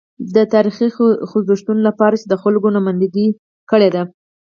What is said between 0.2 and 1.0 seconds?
د تاریخي